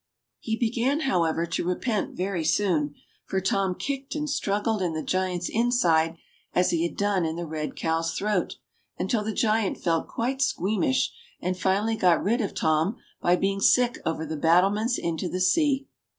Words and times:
He 0.39 0.57
began, 0.57 1.01
however, 1.01 1.45
to 1.45 1.63
repent 1.63 2.17
very 2.17 2.43
soon, 2.43 2.95
for 3.27 3.39
Tom 3.39 3.75
kicked 3.75 4.15
and 4.15 4.27
struggled 4.27 4.81
in 4.81 4.93
the 4.93 5.03
giant's 5.03 5.47
inside 5.47 6.17
as 6.55 6.71
he 6.71 6.81
had 6.81 6.97
done 6.97 7.23
in 7.23 7.35
the 7.35 7.45
red 7.45 7.75
cow's 7.75 8.15
throat 8.15 8.55
until 8.97 9.23
the 9.23 9.31
giant 9.31 9.77
felt 9.77 10.07
quite 10.07 10.41
squeamish, 10.41 11.11
and 11.39 11.55
finally 11.55 11.95
got 11.95 12.23
rid 12.23 12.41
of 12.41 12.55
Tom 12.55 12.97
by 13.21 13.35
being 13.35 13.59
sick 13.59 13.99
over 14.03 14.25
the 14.25 14.37
battlements 14.37 14.97
into 14.97 15.29
the 15.29 15.39
sea. 15.39 15.87